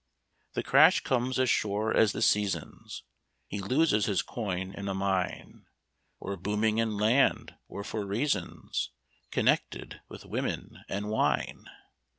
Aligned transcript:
The 0.53 0.63
crash 0.63 1.01
comes 1.01 1.37
as 1.37 1.47
sure 1.47 1.95
as 1.95 2.11
the 2.11 2.23
seasons; 2.23 3.03
He 3.45 3.61
loses 3.61 4.07
his 4.07 4.23
coin 4.23 4.73
in 4.73 4.87
a 4.87 4.95
mine, 4.95 5.67
Or 6.19 6.35
booming 6.37 6.79
in 6.79 6.97
land, 6.97 7.53
or 7.67 7.83
for 7.83 8.03
reasons 8.03 8.89
Connected 9.29 10.01
with 10.09 10.25
women 10.25 10.83
and 10.89 11.07
wine. 11.11 11.65